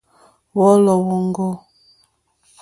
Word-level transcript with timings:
Wɔ̌lɔ̀ 0.57 0.99
wóŋɡô. 1.05 1.47